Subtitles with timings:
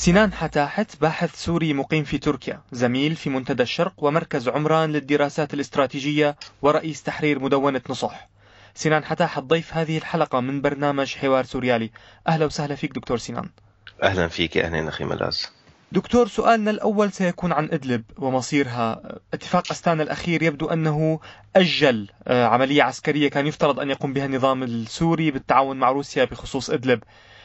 [0.00, 6.36] سنان حتاحت باحث سوري مقيم في تركيا زميل في منتدى الشرق ومركز عمران للدراسات الاستراتيجية
[6.62, 8.28] ورئيس تحرير مدونة نصح.
[8.74, 11.90] سنان حتاحت ضيف هذه الحلقة من برنامج حوار سوريالي.
[12.28, 13.48] أهلا وسهلا فيك دكتور سنان.
[14.02, 15.48] أهلا فيك أهلا أخي ملاز.
[15.92, 19.02] دكتور سؤالنا الأول سيكون عن إدلب ومصيرها.
[19.34, 21.20] اتفاق أستانا الأخير يبدو أنه
[21.56, 26.70] أجل آه، عملية عسكرية كان يفترض أن يقوم بها النظام السوري بالتعاون مع روسيا بخصوص
[26.70, 27.02] إدلب.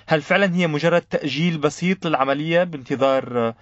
[0.08, 3.53] هل فعلا هي مجرد تأجيل بسيط للعملية بانتظار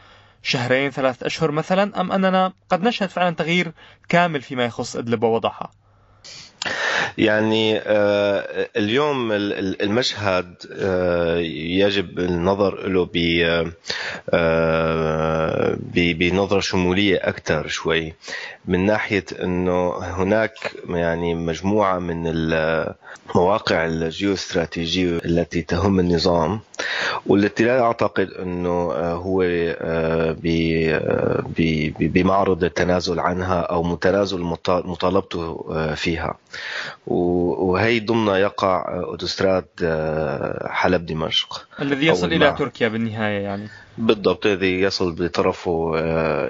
[0.42, 3.72] شهرين ثلاث أشهر مثلا أم أننا قد نشهد فعلا تغيير
[4.10, 5.72] كامل فيما يخص إدلب ووضعها؟
[7.18, 13.06] يعني آه، اليوم المشهد آه، يجب النظر له
[16.14, 18.14] بنظرة شمولية أكثر شوي.
[18.66, 20.54] من ناحية أنه هناك
[20.90, 26.60] يعني مجموعة من المواقع الجيوستراتيجية التي تهم النظام
[27.26, 31.44] والتي لا أعتقد أنه آه، هو آه، آه،
[32.00, 36.38] بمعرض التنازل عنها أو متنازل مطالبته فيها.
[37.08, 39.66] وهي ضمن يقع أوتوستراد
[40.66, 41.68] حلب دمشق.
[41.82, 43.68] الذي يصل إلى تركيا بالنهاية يعني.
[43.98, 45.92] بالضبط الذي يصل بطرفه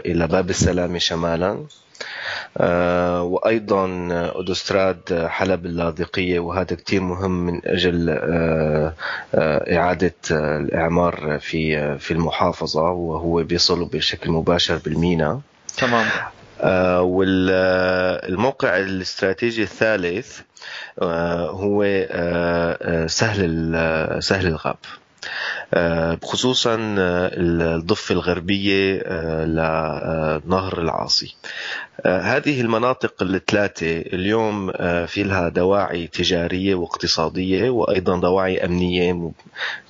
[0.06, 1.66] إلى باب السلام شمالا.
[2.58, 8.94] آه، وأيضا اودوستراد حلب اللاذقية وهذا كثير مهم من أجل آه،
[9.36, 15.42] آه، إعادة الإعمار في في المحافظة وهو بيصل بشكل مباشر بالمينا
[15.78, 16.06] تمام.
[17.02, 20.40] والموقع الاستراتيجي الثالث
[21.50, 21.84] هو
[23.08, 23.78] سهل
[24.24, 24.78] سهل الغاب.
[26.24, 29.04] خصوصا الضفة الغربية
[29.46, 31.36] لنهر العاصي.
[32.06, 39.32] آه، هذه المناطق الثلاثة اليوم آه، في لها دواعي تجارية واقتصادية وأيضا دواعي أمنية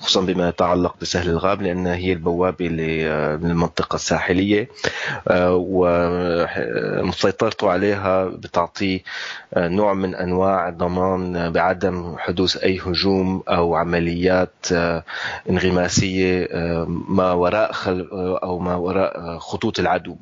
[0.00, 4.68] خصوصا بما يتعلق بسهل الغاب لأنها هي البوابة للمنطقة الساحلية.
[5.28, 5.64] آه،
[7.00, 9.02] ومسيطرته عليها بتعطي
[9.56, 14.66] نوع من أنواع ضمان بعدم حدوث أي هجوم أو عمليات
[15.50, 16.48] انغماسية
[17.08, 18.08] ما وراء خل
[18.42, 20.16] أو ما وراء خطوط العدو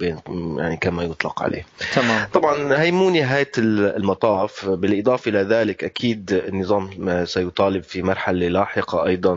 [0.58, 2.28] يعني كما يطلق عليه تمام.
[2.32, 6.90] طبعا هي مو نهايه المطاف بالإضافة إلى ذلك أكيد النظام
[7.24, 9.34] سيطالب في مرحلة لاحقة أيضا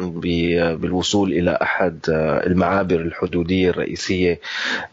[0.75, 1.99] بالوصول إلى أحد
[2.45, 4.39] المعابر الحدودية الرئيسية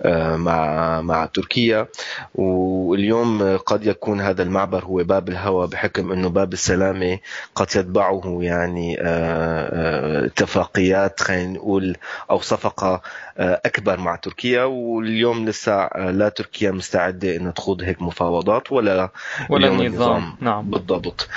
[0.03, 1.87] آه، مع مع تركيا
[2.34, 7.19] واليوم قد يكون هذا المعبر هو باب الهوى بحكم إنه باب السلامة
[7.55, 10.27] قد يتبعه يعني آه، آه،
[10.62, 11.97] اتفاقيات خلينا نقول
[12.31, 13.03] أو صفقة
[13.39, 14.65] أكبر مع تركيا.
[14.65, 19.11] واليوم لسه لا تركيا مستعدة ان تخوض هيك مفاوضات ولا
[19.49, 20.37] ولا النظام.
[20.41, 20.71] نعم.
[20.71, 21.28] بالضبط.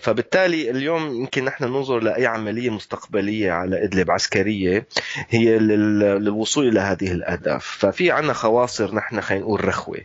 [0.00, 4.86] فبالتالي اليوم يمكن نحن ننظر لأي عملية مستقبلية على إدلب عسكرية
[5.28, 7.64] هي للوصول إلى هذه الأهداف.
[7.64, 9.98] ففي عندنا خواصر نحن خلينا نقول رخوة.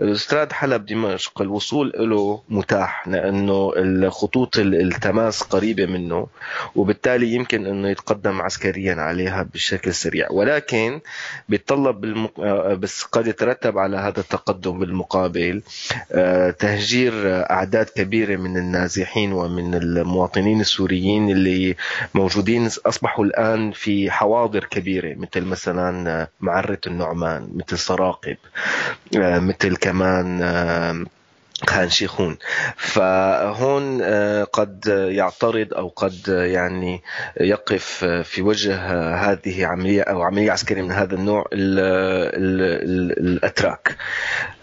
[0.00, 6.26] استراد حلب دمشق الوصول له متاح لأنه الخطوط التماس قريبة منه
[6.74, 10.26] وبالتالي يمكن إنه يتقدم عسكريا عليها بشكل سريع.
[10.30, 11.00] ولكن
[11.48, 12.40] بيتطلب بالمق...
[12.72, 15.62] بس قد يترتب على هذا التقدم بالمقابل
[16.12, 17.12] آه، تهجير
[17.50, 21.76] أعداد كبيرة من النازحين ومن المواطنين السوريين اللي
[22.14, 28.36] موجودين أصبحوا الآن في حواضر كبيرة مثل مثلا معرة النعمان مثل سراقب
[29.16, 30.42] آه، مثل كمان
[31.62, 32.38] آه، خان شيخون
[32.76, 37.02] فهون آه، قد يعترض أو قد يعني
[37.40, 38.76] يقف في وجه
[39.14, 41.44] هذه عملية أو عملية عسكرية من هذا النوع
[43.18, 43.96] الأتراك.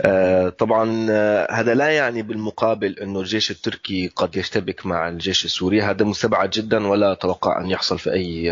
[0.01, 5.81] آه، طبعا آه، هذا لا يعني بالمقابل أنه الجيش التركي قد يشتبك مع الجيش السوري.
[5.81, 8.51] هذا مستبعد جدا ولا أتوقع أن يحصل في أي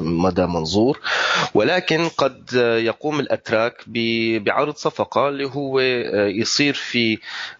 [0.00, 1.00] مدى منظور.
[1.54, 3.84] ولكن قد يقوم الأتراك
[4.44, 5.80] بعرض صفقة اللي هو
[6.40, 7.18] يصير في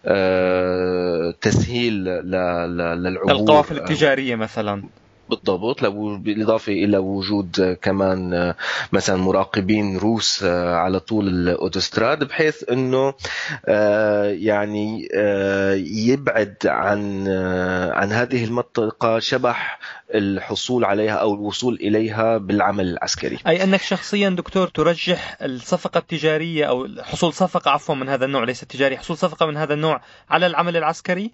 [1.41, 3.31] تسهيل للعبور.
[3.31, 4.83] القوافل التجارية مثلا.
[5.31, 8.55] بالضبط بالإضافة إلى وجود كمان آه،
[8.91, 13.13] مثلا مراقبين روس آه، على طول الأوتوستراد بحيث أنه
[14.27, 15.07] يعني
[16.07, 17.27] يبعد عن
[17.93, 19.79] عن هذه المنطقة شبح
[20.15, 23.37] الحصول عليها أو الوصول إليها بالعمل العسكري.
[23.47, 28.63] أي أنك شخصيا دكتور ترجح الصفقة التجارية أو حصول صفقة عفوا من هذا النوع ليس
[28.63, 31.31] التجاري، حصول صفقة من هذا النوع على العمل العسكري؟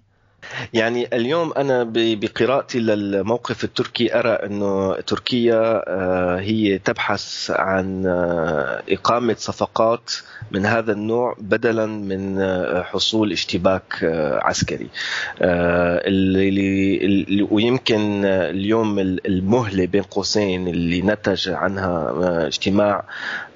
[0.74, 9.36] يعني اليوم أنا بقراءتي للموقف التركي أرى انه تركيا آه، هي تبحث عن آه، إقامة
[9.38, 10.12] صفقات
[10.50, 14.04] من هذا النوع بدلا من آه، حصول اشتباك
[14.42, 14.88] عسكري.
[15.40, 22.14] اللي ويمكن اليوم المهلة بين قوسين اللي نتج عنها
[22.46, 23.04] اجتماع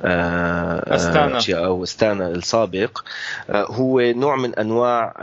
[0.04, 1.66] أستانا.
[1.66, 2.98] أو أستانا السابق
[3.50, 5.14] هو نوع من أنواع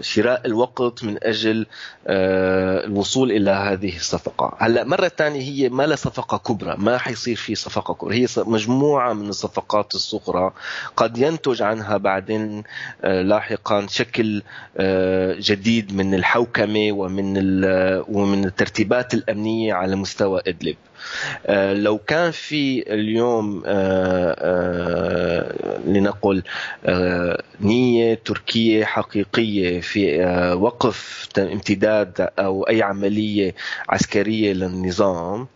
[0.00, 1.66] شراء الوقت من أجل
[2.06, 4.56] آه، الوصول إلى هذه الصفقة.
[4.58, 8.22] هلأ مرة ثانية هي ما لها صفقة كبرى ما حيصير في صفقة كبرى.
[8.22, 10.52] هي مجموعة من الصفقات الصغرى
[10.96, 12.62] قد ينتج عنها بعدين
[13.02, 14.42] آه، لاحقا شكل
[14.76, 17.36] آه، جديد من الحوكمة ومن
[18.08, 20.76] ومن الترتيبات الأمنية على مستوى إدلب.
[21.72, 26.42] لو كان في اليوم آه، آه، لنقل
[27.60, 30.24] نية تركية حقيقية في
[30.60, 33.54] وقف امتداد أو أي عملية
[33.88, 35.46] عسكرية للنظام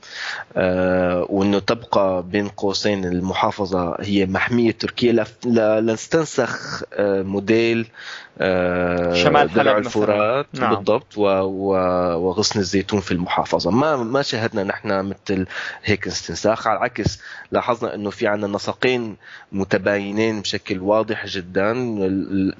[1.29, 7.87] وأنه تبقى بين قوسين المحافظة هي محمية تركيا لنستنسخ موديل
[9.15, 10.75] شمال حلب الفرات نعم.
[10.75, 15.47] بالضبط وغصن الزيتون في المحافظة ما ما شاهدنا نحن مثل مثل
[15.85, 17.19] هيك استنساخ على العكس
[17.53, 19.17] لاحظنا إنه في عندنا نسقين
[19.53, 21.73] متباينين بشكل واضح جدا.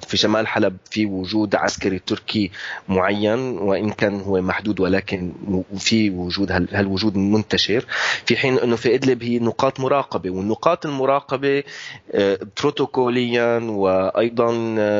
[0.07, 2.51] في شمال حلب في وجود عسكري تركي
[2.89, 5.33] معين وإن كان هو محدود ولكن
[5.77, 7.85] في وجود هالوجود منتشر.
[8.25, 11.63] في حين إنه في إدلب هي نقاط مراقبة والنقاط المراقبة
[12.11, 14.51] آه، بروتوكوليا وأيضا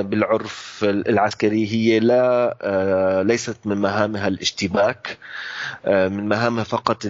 [0.02, 5.18] بالعرف العسكري هي لا آه، ليست من مهامها الاشتباك
[5.86, 7.06] آه، من مهامها فقط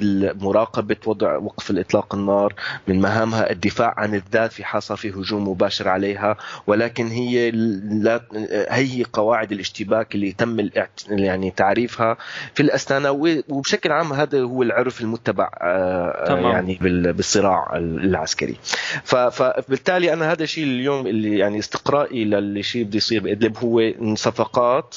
[0.55, 2.53] مراقبة وضع وقف الإطلاق النار
[2.87, 6.37] من مهامها الدفاع عن الذات في حال في هجوم مباشر عليها
[6.67, 8.21] ولكن هي لا
[8.69, 10.69] هي قواعد الاشتباك اللي تم
[11.09, 12.17] يعني تعريفها
[12.53, 13.11] في الأستانة
[13.49, 16.51] وبشكل عام هذا هو العرف المتبع آه، تمام.
[16.51, 16.77] يعني
[17.11, 18.55] بالصراع العسكري
[19.03, 23.81] فبالتالي أنا هذا الشيء اليوم اللي يعني استقرائي للي شيء بده يصير بإدلب هو
[24.15, 24.95] صفقات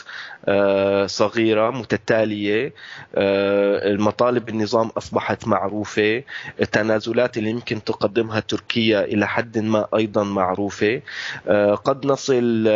[0.48, 2.72] آه، صغيرة متتالية
[3.14, 6.22] آه، المطالب النظام أصبحت معروفة.
[6.60, 11.00] التنازلات اللي يمكن تقدمها تركيا إلى حد ما أيضا معروفة.
[11.48, 12.68] آه، قد نصل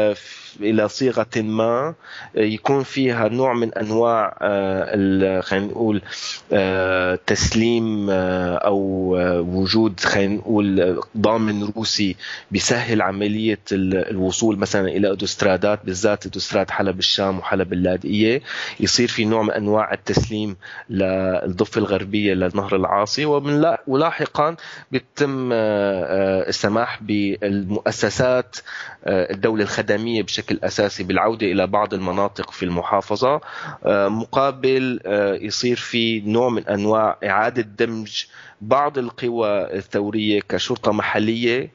[0.61, 1.95] إلى صيغة ما
[2.35, 4.37] يكون فيها نوع من أنواع
[5.41, 6.03] خلينا نقول
[7.27, 8.79] تسليم أو
[9.41, 12.17] وجود خلينا نقول ضامن روسي
[12.51, 18.43] بيسهل عملية الوصول مثلا إلى اوتوسترادات بالذات اوتوستراد حلب الشام وحلب اللاذقيه
[18.81, 20.57] يصير في نوع من أنواع التسليم
[20.91, 24.57] للضفة الغربية للنهر العاصي ومن ولاحقا
[24.93, 28.57] بيتم السماح بالمؤسسات
[29.07, 33.41] الدولة الخدمية بشكل أساسي بالعودة إلى بعض المناطق في المحافظة
[34.09, 35.01] مقابل
[35.41, 38.25] يصير في نوع من أنواع إعادة دمج
[38.61, 41.69] بعض القوى الثورية كشرطة محلية آه،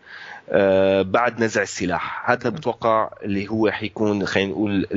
[1.02, 2.30] بعد نزع السلاح.
[2.32, 4.88] هذا بتوقع اللي هو حيكون خلينا نقول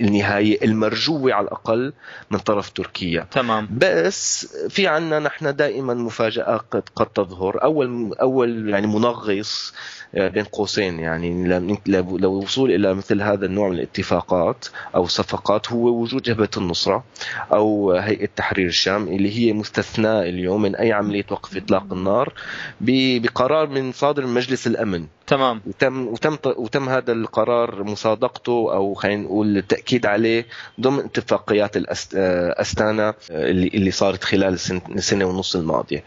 [0.00, 1.92] النهاية المرجوة على الأقل
[2.30, 3.26] من طرف تركيا.
[3.30, 3.68] تمام.
[3.78, 7.62] بس في عنا نحن دائما مفاجات قد قد تظهر.
[7.62, 11.00] اول أول يعني منغص آه، بين قوسين.
[11.00, 17.04] يعني لو وصول إلى مثل هذا النوع من الاتفاقات أو صفقات هو وجود جبهة النصرة
[17.52, 22.32] أو هيئة تحرير الشام اللي هي مستثناه اليوم من أي عملية وقف إطلاق النار
[22.80, 25.06] بقرار من صادر مجلس الأمن.
[25.32, 25.60] تمام.
[25.66, 30.46] وتم وتم وتم هذا القرار مصادقته أو خلينا نقول التأكيد عليه
[30.80, 34.58] ضمن اتفاقيات الاستانا اللي اللي صارت خلال
[34.96, 36.04] السنة ونص الماضية.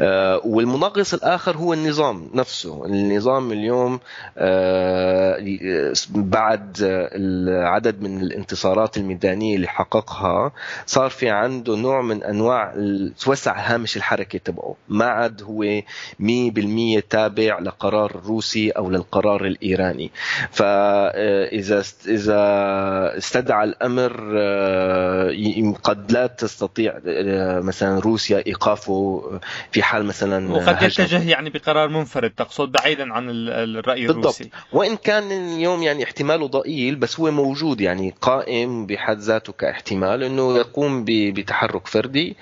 [0.00, 2.86] آه، والمنغص الآخر هو النظام نفسه.
[2.86, 4.00] النظام اليوم
[4.38, 5.36] آه،
[6.10, 10.52] بعد العدد من الانتصارات الميدانية اللي حققها
[10.86, 12.74] صار في عنده نوع من أنواع
[13.20, 14.74] توسع هامش الحركة تبعه.
[14.88, 15.64] ما عاد هو
[16.20, 20.10] 100% تابع لقرار روسي الروسي أو للقرار الإيراني.
[20.50, 22.40] فإذا إذا
[23.18, 29.22] استدعى الأمر آه، قد لا تستطيع آه، مثلا روسيا إيقافه
[29.72, 34.18] في حال مثلا وقد يتجه يعني بقرار منفرد تقصد بعيدا عن الرأي بالضبط.
[34.18, 34.50] الروسي.
[34.72, 40.56] وإن كان اليوم يعني احتماله ضئيل بس هو موجود يعني قائم بحد ذاته كاحتمال إنه
[40.56, 42.36] يقوم بتحرك فردي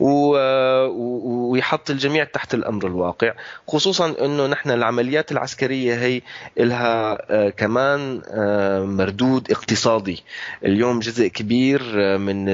[0.00, 3.34] ويحط الجميع تحت الأمر الواقع
[3.68, 6.22] خصوصا إنه نحن العمليات العسكرية العسكرية هي
[6.56, 10.22] لها آه، كمان آه، مردود اقتصادي.
[10.64, 12.44] اليوم جزء كبير آه، من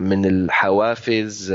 [0.00, 1.52] من الحوافز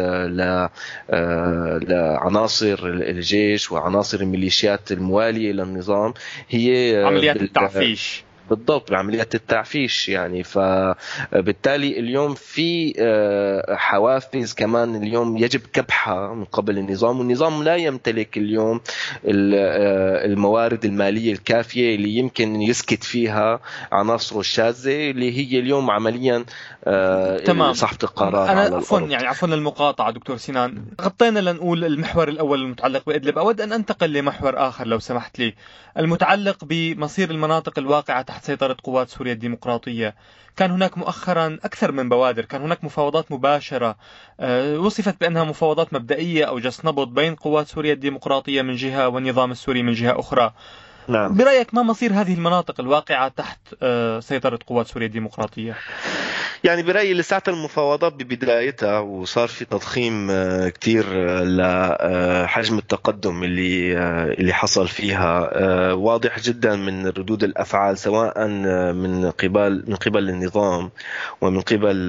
[1.87, 6.13] لعناصر الجيش وعناصر الميليشيات الموالية للنظام.
[6.49, 8.23] هي عمليات التعفيش.
[8.49, 10.43] بالضبط بعمليات التعفيش يعني.
[10.43, 17.19] فبالتالي اليوم في آه، حوافز كمان اليوم يجب كبحها من قبل النظام.
[17.19, 18.81] والنظام لا يمتلك اليوم
[19.25, 23.59] آه، الموارد المالية الكافية اللي يمكن يسكت فيها
[23.91, 26.45] عناصره الشاذة اللي هي اليوم عمليا
[26.85, 27.73] آه، تمام.
[27.73, 33.37] صاحبة القرار أنا عفوا يعني عفوا للمقاطعة دكتور سنان غطينا لنقول المحور الأول المتعلق بإدلب.
[33.37, 35.53] أود أن أنتقل لمحور آخر لو سمحت لي.
[35.97, 40.15] المتعلق بمصير المناطق الواقعة تحت سيطرة قوات سوريا الديمقراطية
[40.57, 43.95] كان هناك مؤخرا أكثر من بوادر كان هناك مفاوضات مباشرة
[44.39, 49.51] آه، وصفت بأنها مفاوضات مبدئية أو جس نبض بين قوات سوريا الديمقراطية من جهة والنظام
[49.51, 50.53] السوري من جهة أخرى
[51.07, 51.35] نعم.
[51.35, 55.77] برأيك ما مصير هذه المناطق الواقعة تحت آه، سيطرة قوات سوريا الديمقراطية؟
[56.63, 61.43] يعني برأيي لساعة المفاوضات ببدايتها وصار في تضخيم آه، كثير آه،
[62.45, 63.97] لحجم التقدم اللي
[64.33, 65.51] اللي حصل فيها.
[65.93, 68.47] واضح جدا من ردود الأفعال سواء
[68.93, 70.91] من قبل من قبل النظام
[71.41, 72.07] ومن قبل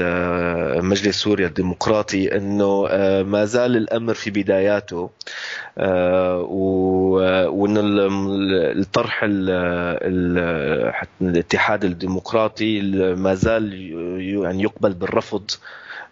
[0.83, 2.83] مجلس سوريا الديمقراطي إنه
[3.23, 5.11] ما زال الأمر في بداياته.
[7.53, 7.75] وإن
[8.79, 9.21] الطرح
[11.23, 12.81] الاتحاد الديمقراطي
[13.15, 13.73] ما زال
[14.45, 15.51] يعني يقبل بالرفض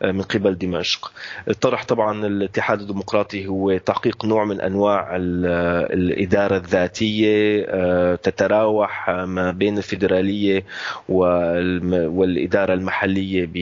[0.02, 1.12] آه، من قبل دمشق.
[1.48, 9.78] الطرح طبعا الاتحاد الديمقراطي هو تحقيق نوع من أنواع الإدارة الذاتية آه، تتراوح ما بين
[9.78, 10.64] الفيدرالية
[11.08, 13.56] والإدارة المحلية ب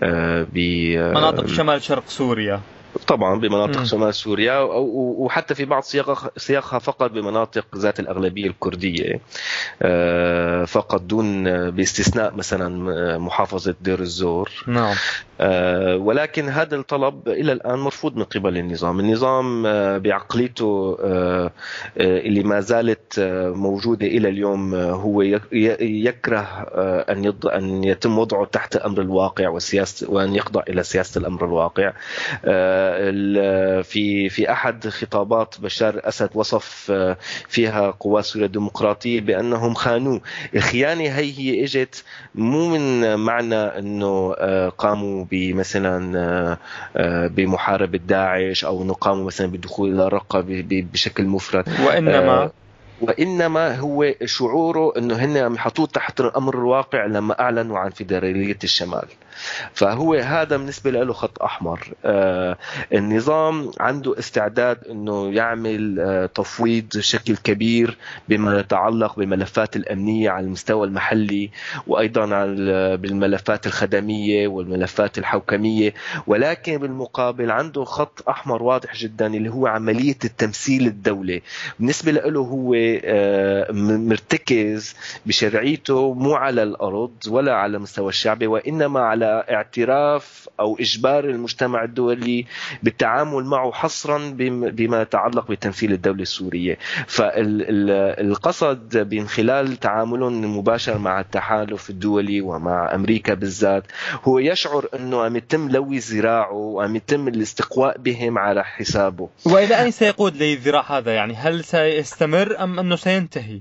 [0.00, 0.46] آه،
[1.12, 2.60] مناطق شمال شرق سوريا.
[3.08, 4.58] طبعا بمناطق شمال سوريا
[5.18, 9.20] وحتى في بعض سياقها سياقها فقط بمناطق ذات الأغلبية الكردية.
[9.82, 12.68] آه، فقط دون باستثناء مثلا
[13.18, 14.50] محافظة دير الزور.
[14.66, 14.84] نعم.
[14.84, 14.96] آه،
[15.96, 20.96] ولكن هذا الطلب إلى الآن مرفوض من قبل النظام، النظام آه، بعقليته
[21.96, 23.20] اللي ما زالت
[23.54, 26.42] موجودة إلى اليوم هو يكره
[27.08, 31.92] أن أن يتم وضعه تحت أمر الواقع والسياسة وأن يخضع إلى سياسة الأمر الواقع.
[33.82, 37.16] في في أحد خطابات بشار الاسد وصف آه،
[37.48, 40.20] فيها قوات سوريا الديمقراطية بأنهم خانوه،
[40.54, 42.04] الخيانه هي هي إجت
[42.34, 46.18] مو من معنى إنه آه، قاموا بمثلا
[46.96, 51.64] آه، بمحاربة داعش أو انه قاموا مثلا بالدخول إلى الرقه بشكل مفرط.
[51.86, 52.50] وإنما
[53.00, 59.04] وإنما هو شعوره إنه هن عم يحطوه تحت أمر الواقع لما أعلنوا عن فيدرالية الشمال.
[59.74, 61.88] فهو هذا بالنسبة له خط أحمر.
[62.04, 62.56] آه
[62.92, 67.96] النظام عنده استعداد إنه يعمل آه تفويض بشكل كبير
[68.28, 71.50] بما يتعلق بالملفات الأمنية على المستوى المحلي
[71.86, 75.94] وأيضا على بالملفات الخدمية والملفات الحوكمية.
[76.26, 81.42] ولكن بالمقابل عنده خط أحمر واضح جدا اللي هو عملية التمثيل الدولي.
[81.78, 82.87] بالنسبة له هو
[84.08, 84.94] مرتكز
[85.26, 92.46] بشرعيته مو على الأرض ولا على المستوى الشعبي وإنما على اعتراف أو إجبار المجتمع الدولي
[92.82, 94.18] بالتعامل معه حصرا
[94.70, 96.78] بما يتعلق بتمثيل الدولة السورية.
[97.06, 103.84] فالقصد من خلال تعاملهم المباشر مع التحالف الدولي ومع أمريكا بالذات
[104.24, 109.28] هو يشعر إنه عم يتم لوي ذراعه وعم يتم الاستقواء بهم على حسابه.
[109.44, 113.60] وإلى أين سيقود لي الذراع هذا؟ يعني هل سيستمر أم أنه سينتهي.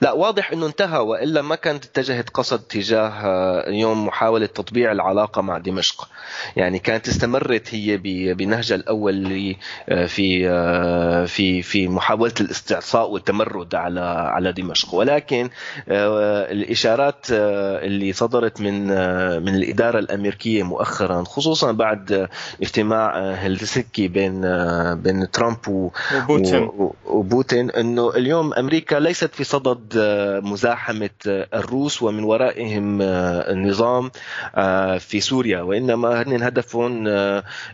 [0.00, 5.42] لا واضح إنه انتهى وإلا ما كانت اتجهت قصد تجاه آه، يوم محاولة تطبيع العلاقة
[5.42, 6.08] مع دمشق.
[6.56, 7.96] يعني كانت استمرت هي
[8.34, 9.56] بنهجها الأول
[9.88, 14.94] آه، في آه، في في محاولة الاستعصاء والتمرد على على دمشق.
[14.94, 15.50] ولكن
[15.88, 18.86] الإشارات اللي صدرت من
[19.42, 22.28] من الإدارة الأمريكية مؤخرا خصوصا بعد
[22.62, 24.40] اجتماع هلسنكي بين
[24.94, 26.70] بين ترامب وبوتين.
[27.06, 33.52] وبوتين إنه اليوم أمريكا ليست في صدد صدد آه، مزاحمة آه، الروس ومن ورائهم آه،
[33.52, 34.10] النظام
[34.98, 35.60] في سوريا.
[35.60, 37.08] وإنما هن هدفهم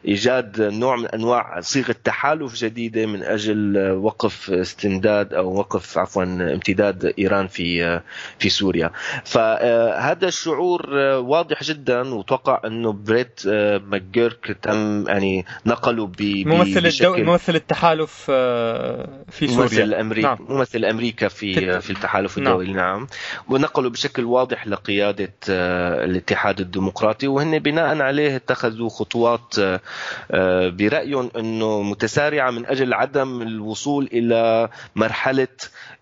[0.08, 7.14] إيجاد نوع من أنواع صيغة تحالف جديدة من أجل وقف استمداد أو وقف عفوا امتداد
[7.18, 8.00] إيران في
[8.38, 8.90] في سوريا.
[9.24, 13.40] فهذا الشعور واضح جدا وتوقع أنه بريت
[13.90, 17.16] ماجيرك تم يعني نقله ب ممثل الدو...
[17.16, 18.12] ممثل التحالف
[19.30, 19.62] في سوريا.
[19.62, 20.38] ممثل أمريكا نعم.
[20.48, 22.46] ممثل أمريكا في في التحالف نعم.
[22.46, 23.06] الدولي نعم, نعم.
[23.48, 29.80] ونقلوا بشكل واضح لقيادة آه، الاتحاد الديمقراطي وهن بناء عليه اتخذوا خطوات آه،
[30.30, 35.48] آه، برأيهم أنه متسارعة من أجل عدم الوصول إلى مرحلة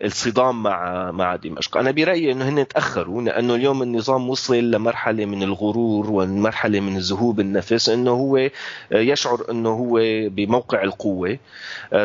[0.04, 5.42] الصدام مع مع دمشق أنا برأيي أنه هن تأخروا لأنه اليوم النظام وصل لمرحلة من
[5.42, 8.50] الغرور ومرحلة من الذهوب النفس أنه هو
[8.92, 11.38] يشعر أنه هو بموقع القوة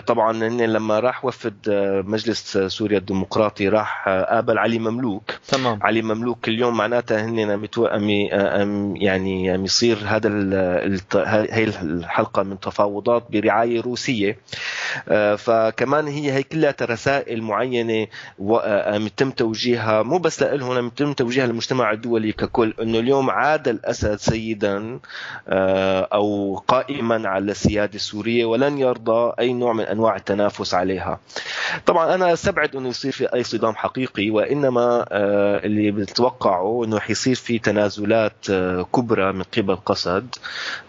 [0.08, 1.56] طبعا هن لما راح وفد
[2.06, 5.32] مجلس سوريا الديمقراطي الاماراتي راح قابل علي مملوك.
[5.48, 5.80] تمام.
[5.82, 7.38] علي مملوك اليوم معناتها هن
[9.02, 10.30] يعني عم يصير هذا
[11.52, 14.38] هي الحلقة من تفاوضات برعاية روسية.
[15.38, 18.08] فكمان هي هي كلها رسائل معينة
[18.86, 20.04] عم يتم توجيهها.
[20.04, 25.00] مو بس لهم عم يتم توجيهها للمجتمع الدولي ككل إنه اليوم عاد الأسد سيدا
[26.14, 31.20] أو قائما على السيادة السورية ولن يرضى أي نوع من أنواع التنافس عليها.
[31.86, 37.36] طبعا أنا أستبعد إنه يصير في أي صدام حقيقي وإنما آه، اللي بتوقعه إنه حيصير
[37.36, 40.36] في تنازلات آه، كبرى من قبل قسد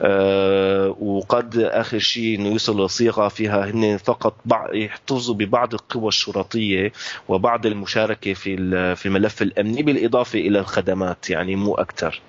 [0.03, 4.35] آه، وقد آخر شيء إنه يوصلوا لصيغة فيها هن فقط
[4.73, 6.93] يحتفظوا ببعض القوى الشرطية
[7.29, 8.57] وبعض المشاركة في
[8.97, 12.21] في الملف الأمني بالإضافة إلى الخدمات يعني مو أكثر.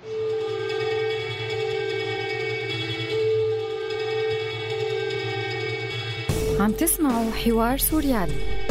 [6.59, 8.62] عم تسمعوا حوار سوريالي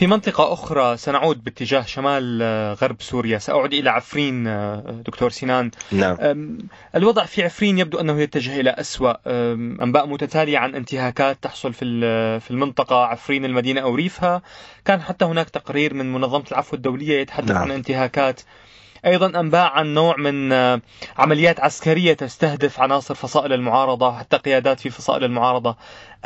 [0.00, 3.38] في منطقة أخرى سنعود باتجاه شمال آه، غرب سوريا.
[3.38, 6.58] سأعود إلى عفرين آه، دكتور سنان نعم.
[6.94, 9.14] الوضع في عفرين يبدو أنه يتجه إلى أسوأ.
[9.82, 11.84] أنباء متتالية عن انتهاكات تحصل في
[12.40, 14.42] في المنطقة عفرين المدينة أو ريفها
[14.84, 17.62] كان حتى هناك تقرير من منظمة العفو الدولية يتحدث نعم.
[17.62, 18.40] عن انتهاكات.
[19.06, 20.80] أيضا أنباء عن نوع من آه،
[21.18, 25.76] عمليات عسكرية تستهدف عناصر فصائل المعارضة حتى قيادات في فصائل المعارضة.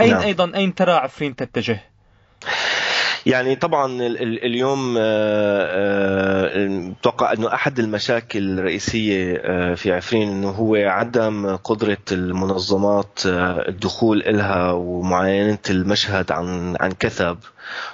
[0.00, 0.22] أين نعم.
[0.22, 1.80] أيضا أين ترى عفرين تتجه؟
[3.26, 4.96] يعني طبعا اليوم
[6.98, 9.34] أتوقع آه، آه، إنه أحد المشاكل الرئيسية
[9.74, 13.18] في عفرين إنه هو عدم قدرة المنظمات
[13.68, 17.38] الدخول لها ومعاينة المشهد عن عن كثب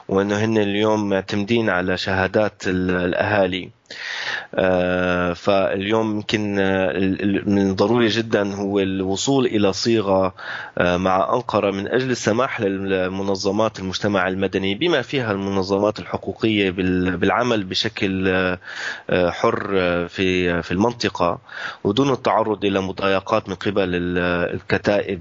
[0.08, 3.64] وإنه هن اليوم معتمدين على شهادات الأهالي.
[3.64, 3.79] آه،
[5.34, 6.92] فاليوم يمكن آه،
[7.46, 10.34] من ضروري جدا هو الوصول إلى صيغة
[10.78, 18.30] آه، مع أنقرة من أجل السماح للمنظمات المجتمع المدني بما فيها المنظمات الحقوقية بالعمل بشكل
[19.10, 19.68] حر
[20.08, 21.38] في في المنطقة
[21.84, 25.20] ودون التعرض إلى مضايقات من قبل الكتائب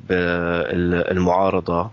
[1.12, 1.92] المعارضة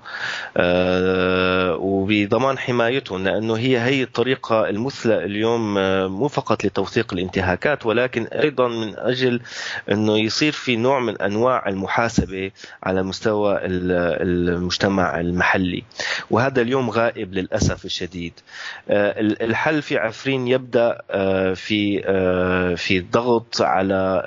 [1.76, 5.74] وبضمان حمايتهم لأنه هي هي الطريقة المثلى اليوم
[6.06, 9.40] مو فقط لتوثيق الانتهاكات ولكن أيضا من أجل
[9.90, 12.50] أنه يصير في نوع من أنواع المحاسبة
[12.83, 15.85] على مستوى المجتمع المحلي.
[16.31, 18.33] وهذا اليوم غائب للأسف الشديد.
[18.88, 24.22] آه، الحل في عفرين يبدأ آه، في آه، في الضغط على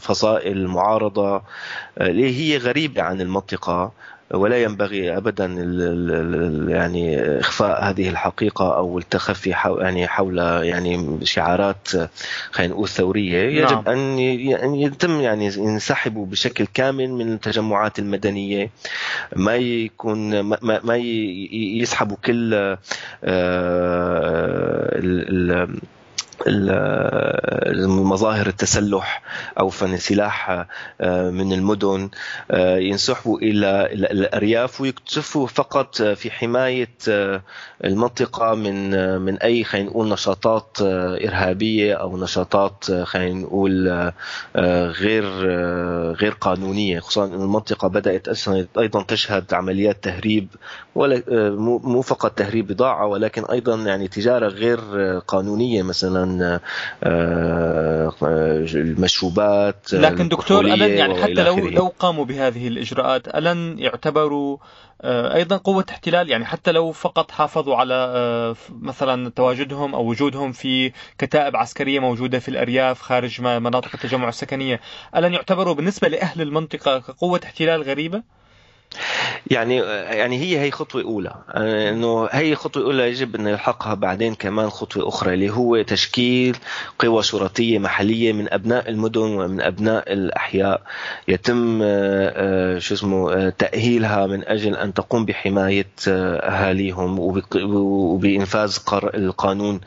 [0.00, 1.42] فصائل المعارضة
[2.00, 3.92] اللي هي غريبة عن المنطقة.
[4.34, 5.44] ولا ينبغي ابدا
[6.68, 11.88] يعني إخفاء هذه الحقيقة أو التخفي حول يعني حول يعني شعارات
[12.50, 13.38] خلينا نقول ثورية.
[13.38, 13.88] يجب نعم.
[13.88, 14.18] ان
[14.54, 18.70] ان يتم يعني ينسحبوا بشكل كامل من التجمعات المدنية.
[19.36, 22.76] ما يكون ما, ما يسحبوا كل
[23.24, 25.00] آه،
[27.86, 29.22] مظاهر التسلح.
[29.58, 30.66] أو فن سلاح
[31.00, 32.10] آه، من المدن
[32.50, 37.42] آه، ينسحبوا إلى الأرياف ويكتفوا فقط في حماية آه،
[37.84, 43.88] المنطقة من من أي خلينا نقول نشاطات إرهابية أو نشاطات خلينا نقول
[44.90, 45.24] غير
[46.12, 47.00] غير قانونية.
[47.00, 50.48] خصوصا إن المنطقة بدأت أيضا تشهد عمليات تهريب
[50.94, 51.22] ولا
[51.84, 54.78] مو فقط تهريب بضاعه ولكن أيضا يعني تجارة غير
[55.18, 56.60] قانونية مثلا
[57.04, 58.12] آه،
[59.38, 64.58] المشروبات لكن دكتور ألن يعني حتى لو لو قاموا بهذه الإجراءات ألن يعتبروا
[65.02, 70.52] آه، أيضا قوة احتلال؟ يعني حتى لو فقط حافظوا على آه، مثلا تواجدهم أو وجودهم
[70.52, 74.80] في كتائب عسكرية موجودة في الأرياف خارج مناطق التجمع السكنية
[75.16, 78.22] ألن يعتبروا بالنسبة لأهل المنطقة كقوة احتلال غريبة؟
[79.50, 81.34] يعني يعني هي هي خطوة أولى.
[81.56, 86.56] إنه هي خطوة أولى يجب أن يلحقها بعدين كمان خطوة أخرى اللي هو تشكيل
[86.98, 90.82] قوى شرطية محلية من أبناء المدن ومن أبناء الأحياء.
[91.28, 97.18] يتم آه، شو اسمه آه، تأهيلها من أجل أن تقوم بحماية آه، أهاليهم
[97.54, 98.78] وبإنفاذ
[99.14, 99.80] القانون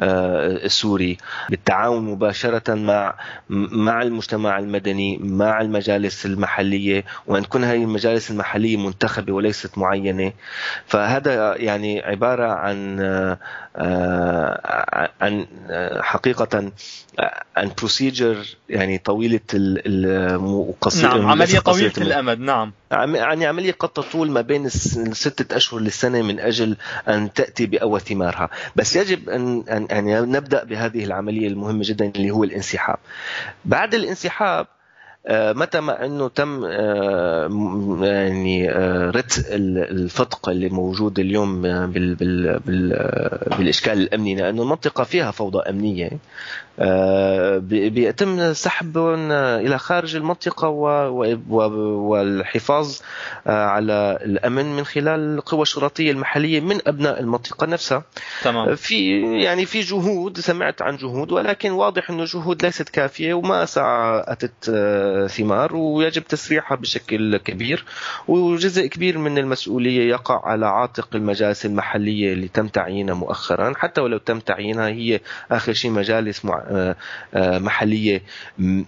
[0.00, 1.18] السوري.
[1.50, 3.14] بالتعاون مباشرة مع
[3.48, 7.04] مع المجتمع المدني مع المجالس المحلية.
[7.26, 10.32] وأن تكون هذه المجالس المحليه منتخبه وليست معينة.
[10.86, 13.00] فهذا يعني عبارة عن
[13.76, 16.72] آه، عن آه، حقيقة
[17.56, 19.40] عن بروسيجر يعني طويلة
[20.36, 22.72] وقصيره نعم عملية طويلة الأمد نعم.
[22.90, 26.76] يعني عملية قد تطول ما بين الستة أشهر للسنه من أجل
[27.08, 28.50] أن تأتي بأول ثمارها.
[28.76, 32.98] بس يجب أن أن يعني نبدأ بهذه العملية المهمة جدا اللي هو الانسحاب.
[33.64, 34.66] بعد الانسحاب
[35.28, 36.64] متى ما إنه تم
[38.04, 38.68] يعني
[39.10, 43.08] رتق الفتق اللي موجود اليوم بال بال بال
[43.58, 46.10] بالإشكال الأمني لأنه المنطقة فيها فوضى أمنية.
[47.90, 50.68] بيتم سحبهم إلى خارج المنطقة
[52.08, 52.96] والحفاظ
[53.46, 58.02] على الأمن من خلال القوى الشرطيه المحلية من أبناء المنطقة نفسها.
[58.44, 58.74] تمام.
[58.74, 63.66] في يعني في جهود سمعت عن جهود ولكن واضح إنه جهود ليست كافية وما
[64.28, 64.70] اتت
[65.26, 67.84] ثمار ويجب تسريحها بشكل كبير
[68.28, 74.18] وجزء كبير من المسؤولية يقع على عاتق المجالس المحلية اللي تم تعيينها مؤخرا حتى ولو
[74.18, 75.20] تم تعيينها هي
[75.50, 76.42] آخر شيء مجالس
[77.34, 78.22] محلية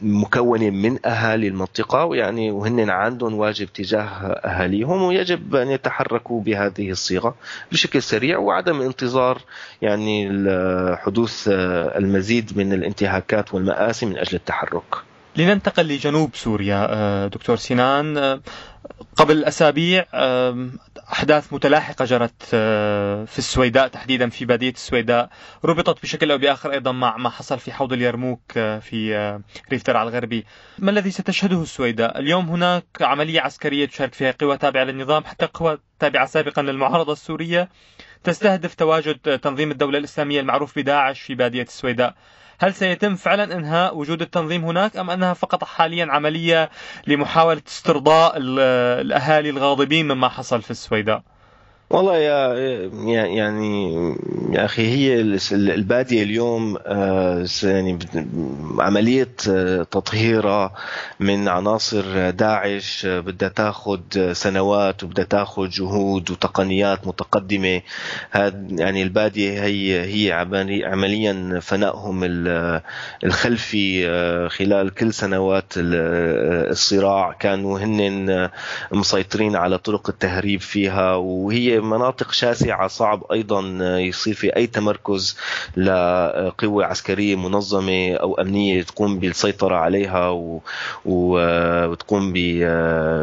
[0.03, 4.03] مكونة من أهالي المنطقة ويعني وهن عندهم واجب تجاه
[4.45, 7.35] أهاليهم ويجب أن يتحركوا بهذه الصيغة
[7.73, 9.39] بشكل سريع وعدم انتظار
[9.83, 10.29] يعني
[10.97, 15.12] حدوث المزيد من الانتهاكات والمآسي من أجل التحرك.
[15.37, 18.41] لننتقل لجنوب سوريا آه، دكتور سنان آه،
[19.17, 20.05] قبل أسابيع
[21.13, 25.29] أحداث متلاحقة جرت آه، في السويداء تحديدا في بادية السويداء
[25.65, 29.41] ربطت بشكل أو بآخر أيضا مع ما حصل في حوض اليرموك في
[29.73, 30.45] ريف درع الغربي.
[30.79, 35.79] ما الذي ستشهده السويداء؟ اليوم هناك عملية عسكرية تشارك فيها قوى تابعة للنظام حتى قوى
[35.99, 37.69] تابعة سابقا للمعارضة السورية
[38.25, 42.15] تستهدف تواجد تنظيم الدولة الإسلامية المعروف بداعش في بادية السويداء.
[42.63, 46.71] هل سيتم فعلا إنهاء وجود التنظيم هناك أم أنها فقط حاليا عملية
[47.07, 51.23] لمحاولة استرضاء الأهالي الغاضبين مما حصل في السويداء؟
[51.93, 52.55] والله يا
[53.27, 53.93] يعني
[54.53, 55.21] يا أخي هي
[55.53, 57.99] البادية اليوم آه، يعني
[58.79, 60.73] عملية آه، تطهيرها
[61.21, 67.81] من عناصر داعش آه، بدها تاخذ سنوات وبدها تاخذ جهود وتقنيات متقدمة.
[68.31, 70.33] هذا يعني البادية هي هي
[70.85, 72.21] عمليا فنائهم
[73.25, 74.09] الخلفي
[74.49, 77.33] خلال كل سنوات الصراع.
[77.33, 78.51] كانوا هن
[78.93, 83.61] مسيطرين على طرق التهريب فيها وهي مناطق شاسعة صعب أيضا
[83.99, 85.37] يصير في أي تمركز
[85.77, 90.29] لقوة عسكرية منظمة أو أمنية تقوم بالسيطرة عليها
[91.05, 92.33] وتقوم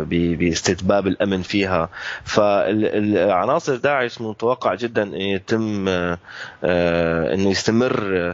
[0.10, 1.90] باستتباب الأمن فيها.
[2.24, 5.88] فالعناصر داعش متوقع جدا أن يتم
[6.64, 8.34] أنه يستمر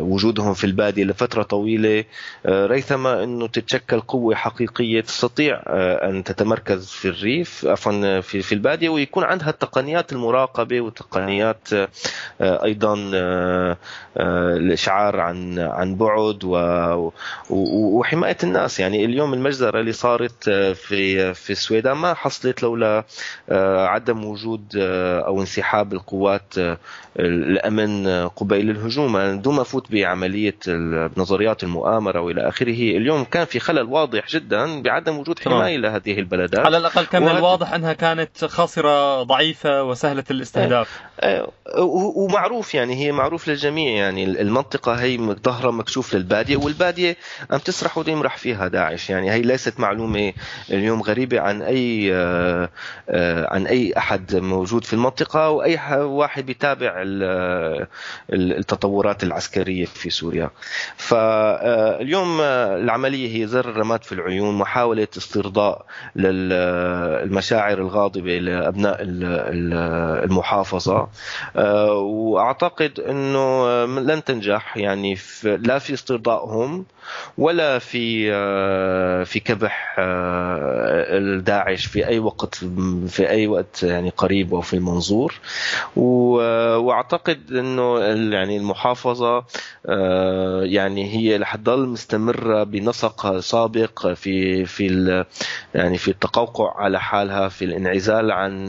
[0.00, 2.04] وجودهم في البادية لفترة طويلة.
[2.46, 5.62] ريثما أنه تتشكل قوة حقيقية تستطيع
[6.08, 11.88] أن تتمركز في الريف عفوا في البادية ويكون عندها تقنيات المراقبة وتقنيات آه،
[12.40, 13.76] أيضا آه،
[14.16, 16.44] آه، الإشعار عن عن بعد
[17.50, 18.80] وحماية الناس.
[18.80, 23.04] يعني اليوم المجزرة اللي صارت في في السويدان ما حصلت لولا
[23.88, 24.76] عدم وجود
[25.26, 26.54] أو انسحاب القوات
[27.18, 29.40] الأمن قبيل الهجوم.
[29.40, 30.56] دون ما أفوت بعملية
[31.16, 36.66] نظريات المؤامرة وإلى آخره اليوم كان في خلل واضح جدا بعدم وجود حماية لهذه البلدات.
[36.66, 38.44] على الأقل كان من الواضح أنها كانت
[38.98, 41.00] خاسره ضعيفة وسهلة الاستهداف.
[41.20, 41.82] أه، أه،
[42.16, 44.24] ومعروف يعني هي معروف للجميع يعني.
[44.24, 47.16] المنطقة هي ظهرها مكشوف للبادية والبادية
[47.50, 49.30] عم تسرح ويمرح فيها داعش يعني.
[49.30, 50.32] هي ليست معلومة
[50.70, 52.68] اليوم غريبة عن أي أه،
[53.54, 56.94] عن أي أحد موجود في المنطقة واي واحد بيتابع
[58.32, 60.50] التطورات العسكرية في سوريا.
[60.96, 68.38] فاليوم العملية هي زر الرماد في العيون محاولة استرضاء للمشاعر الغاضبة
[68.78, 68.98] لابناء
[70.24, 71.08] المحافظة.
[72.00, 76.84] وأعتقد إنه لن تنجح يعني لا في استرضائهم
[77.38, 78.28] ولا في
[79.24, 82.54] في كبح الداعش في أي وقت
[83.08, 85.34] في أي وقت يعني قريب أو في المنظور.
[85.96, 87.98] وأعتقد إنه
[88.34, 89.44] يعني المحافظة
[89.86, 95.24] آه، يعني هي رح تضل مستمرة بنسق سابق في في
[95.74, 98.67] يعني في التقوقع على حالها في الانعزال عن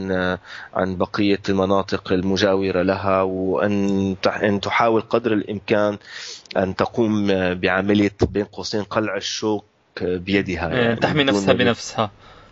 [0.74, 5.98] عن بقية المناطق المجاورة لها وأن أن تحاول قدر الإمكان
[6.56, 9.64] أن تقوم بعملية بين قوسين قلع الشوك
[10.02, 10.68] بيدها.
[10.68, 12.10] يعني تحمي نفسها بنفسها.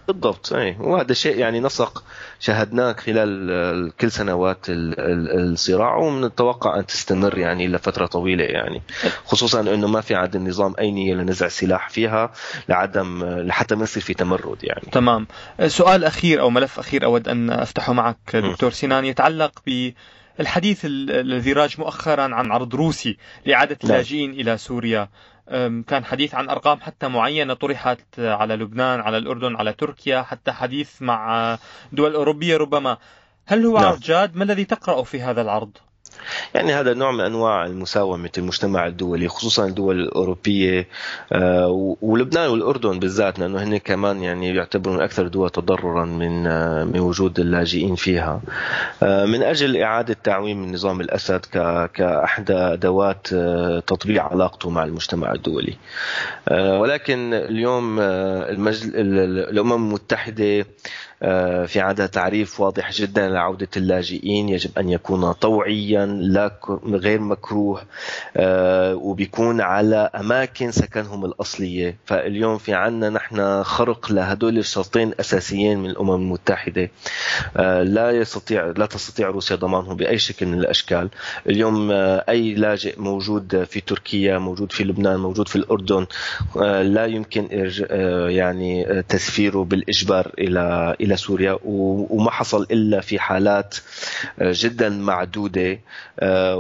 [0.09, 0.77] بالضبط أي.
[0.81, 2.05] وهذا شيء يعني نسق
[2.41, 8.83] شاهدناه خلال كل سنوات الصراع ومنتوقع أن تستمر يعني لفترة طويلة يعني.
[9.25, 12.33] خصوصا إنه ما في عند النظام أي نية لنزع السلاح فيها
[12.69, 14.89] لعدم لحتى ما يصير في تمرد يعني.
[14.93, 15.27] تمام.
[15.67, 19.91] سؤال أخير أو ملف أخير أود أن أفتحه معك دكتور سنان يتعلق ب
[20.41, 23.17] الحديث الذي راج مؤخرا عن عرض روسي
[23.47, 23.93] لإعادة نعم.
[23.93, 25.09] اللاجئين إلى سوريا.
[25.87, 31.03] كان حديث عن أرقام حتى معينة طرحت على لبنان على الأردن على تركيا حتى حديث
[31.03, 31.59] مع
[31.93, 32.97] دول أوروبية ربما
[33.47, 33.87] هل هو نعم.
[33.87, 35.71] عرض جاد ما الذي تقرأه في هذا العرض؟
[36.55, 40.89] يعني هذا نوع من أنواع المساومة المجتمع الدولي خصوصا الدول الأوروبية
[42.03, 46.43] ولبنان والأردن بالذات لأنه هن كمان يعني يعتبرون أكثر دول تضررا من
[46.93, 48.41] من وجود اللاجئين فيها
[49.03, 51.41] من أجل إعادة تعويم النظام الأسد
[51.95, 53.27] كأحدى أدوات
[53.87, 55.77] تطبيع علاقته مع المجتمع الدولي
[56.53, 57.99] ولكن اليوم.
[58.99, 60.65] الأمم المتحدة آه،
[61.67, 67.83] في عندها تعريف واضح جدا لعودة اللاجئين يجب أن يكون طوعيا لا غير مكروه
[68.37, 71.97] آه، وبيكون على أماكن سكنهم الأصلية.
[72.05, 76.91] فاليوم في عنا نحن خرق لهدول الشرطين أساسيين من الأمم المتحدة.
[77.57, 81.09] آه، لا يستطيع لا تستطيع روسيا ضمانهم بأي شكل من الأشكال.
[81.47, 81.89] اليوم
[82.29, 86.07] أي لاجئ موجود في تركيا موجود في لبنان موجود في الأردن
[86.83, 87.49] لا يمكن
[88.29, 93.75] يعني تسفيره بالإجبار إلى إلى سوريا وما حصل إلا في حالات
[94.39, 95.81] آه، جدا معدودة
[96.21, 96.57] آه،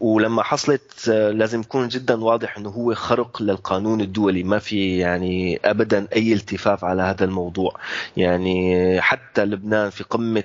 [0.00, 4.42] ولما حصلت آه، لازم يكون جدا واضح إنه هو خرق للقانون الدولي.
[4.42, 7.76] ما في يعني ابدا أي التفاف على هذا الموضوع.
[8.16, 10.44] يعني حتى لبنان في قمة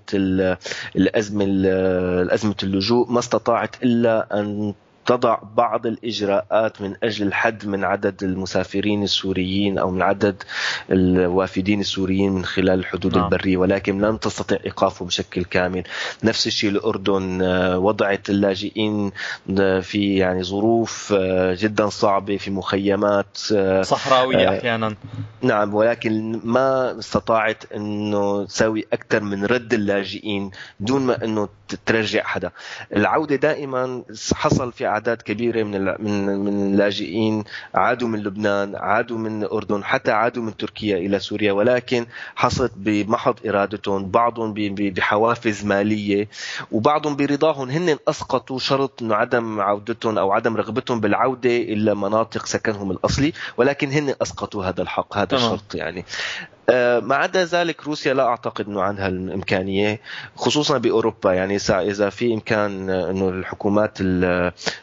[0.96, 4.74] الأزمة الأزمة اللجوء ما استطاعت إلا أن
[5.06, 10.44] تضع بعض الإجراءات من أجل الحد من عدد المسافرين السوريين أو من عدد
[10.92, 13.26] الوافدين السوريين من خلال الحدود نعم.
[13.26, 15.84] البرية ولكن لم تستطع إيقافه بشكل كامل.
[16.24, 19.12] نفس الشيء الأردن آه، وضعت اللاجئين
[19.60, 23.38] آه، في يعني ظروف آه، جدا صعبة في مخيمات
[23.82, 24.96] صحراوية أحيانا.
[25.42, 31.50] نعم ولكن ما استطاعت أنه تسوي أكثر من رد اللاجئين دون ما أنه
[31.86, 32.52] ترجع حدا.
[32.96, 37.44] العودة دائما حصل في اعداد كبيرة من من من اللاجئين
[37.76, 42.06] عادوا من لبنان عادوا من الاردن حتى عادوا من تركيا إلى سوريا ولكن
[42.36, 46.28] حصلت بمحض إرادتهم بعضهم بحوافز مالية
[46.72, 52.92] وبعضهم برضاهم هن أسقطوا شرط إنه عدم عودتهم أو عدم رغبتهم بالعودة إلى مناطق سكنهم
[52.92, 56.06] الأصلي ولكن هن أسقطوا هذا الحق هذا الشرط يعني.
[57.00, 60.00] ما عدا ذلك روسيا لا أعتقد إنه عندها الإمكانية
[60.36, 61.34] خصوصا بأوروبا.
[61.34, 63.98] يعني اذا في إمكان إنه الحكومات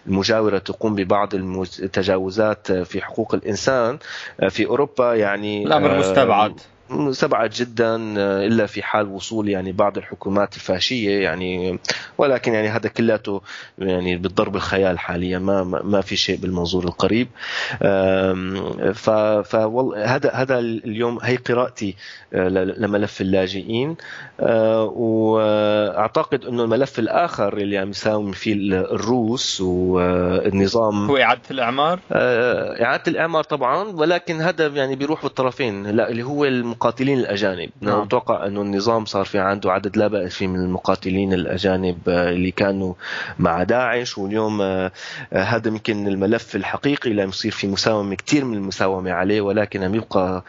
[0.07, 3.99] المجاورة تقوم ببعض التجاوزات في حقوق الإنسان
[4.41, 9.99] آه، في أوروبا يعني الامر مستبعد مستبعد جدا آه، إلا في حال وصول يعني بعض
[9.99, 11.79] الحكومات الفاشية يعني
[12.19, 13.43] ولكن يعني هذا كلياته
[13.79, 17.29] يعني بالضرب الخيال حاليا ما ما في شيء بالمنظور القريب.
[18.95, 19.11] ف
[19.97, 21.97] هذا هذا اليوم هي قراءتي
[22.35, 23.97] آه، لملف اللاجئين.
[24.41, 33.03] آه، وأعتقد إنه الملف الآخر اللي عم يساوم فيه الروس والنظام هو إعادة الإعمار؟ إعادة
[33.09, 36.45] الإعمار طبعا ولكن هذا يعني بيروح بالطرفين لا اللي هو
[36.83, 37.71] المقاتلين الأجانب.
[37.81, 38.03] نعم.
[38.03, 42.51] نتوقع أنه النظام صار في عنده عدد لا بأس فيه من المقاتلين الأجانب آه، اللي
[42.51, 42.95] كانوا
[43.39, 44.19] مع داعش.
[44.19, 44.93] واليوم آه،
[45.33, 49.41] آه، هذا يمكن الملف الحقيقي اللي يصير في مساومة كثير من المساومة عليه.
[49.41, 50.43] ولكن عم يبقى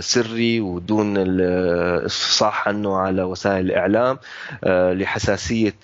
[0.00, 4.18] سري ودون الافصاح عنه على وسائل الإعلام
[5.00, 5.74] لحساسية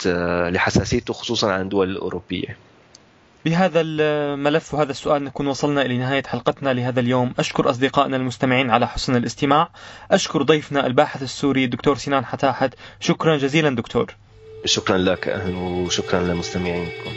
[0.51, 2.64] لحساسيته خصوصا عن الدول الأوروبية.
[3.45, 7.35] بهذا الملف وهذا السؤال نكون وصلنا إلى نهاية حلقتنا لهذا اليوم.
[7.39, 9.69] أشكر أصدقائنا المستمعين على حسن الاستماع.
[10.11, 12.75] أشكر ضيفنا الباحث السوري دكتور سنان حتاحت.
[13.01, 14.15] شكرا جزيلا دكتور.
[14.65, 17.11] شكرا لك وشكرا لمستمعينكم.